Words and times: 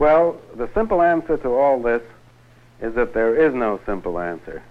Well, 0.00 0.40
the 0.56 0.68
simple 0.74 1.02
answer 1.02 1.36
to 1.36 1.50
all 1.50 1.80
this 1.80 2.00
is 2.80 2.94
that 2.94 3.12
there 3.12 3.36
is 3.36 3.54
no 3.54 3.78
simple 3.84 4.18
answer. 4.18 4.62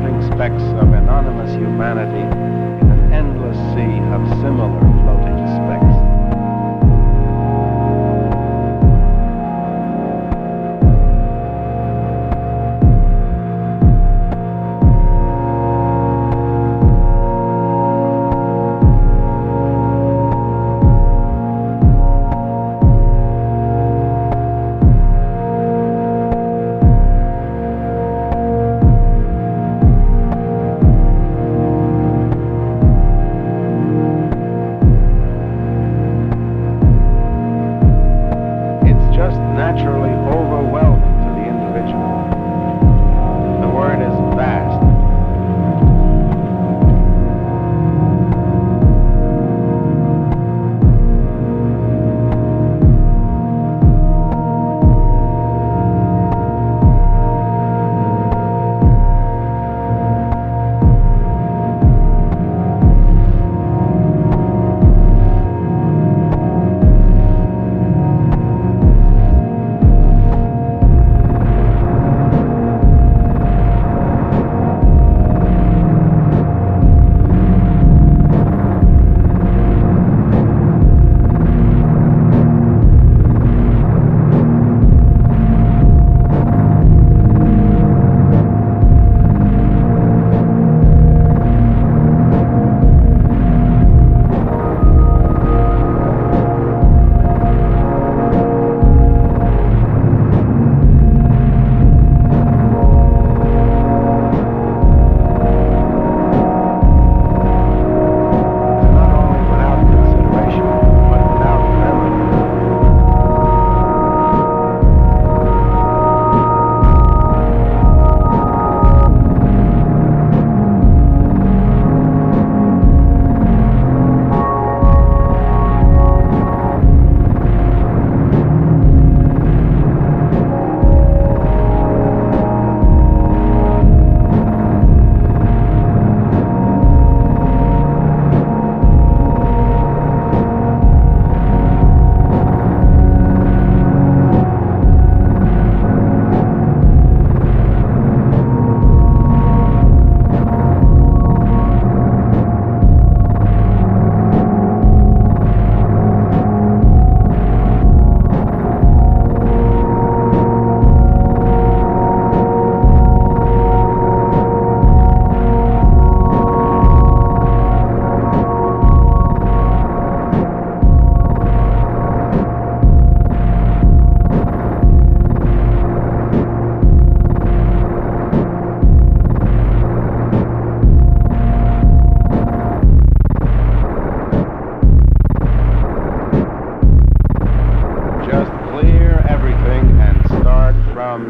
Floating 0.00 0.22
specks 0.32 0.62
of 0.80 0.92
anonymous 0.94 1.52
humanity 1.52 2.24
in 2.82 2.90
an 2.90 3.12
endless 3.12 3.56
sea 3.74 3.98
of 4.14 4.26
similar 4.40 4.99
just 39.30 39.40
naturally 39.54 40.19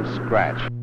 from 0.00 0.14
scratch. 0.14 0.79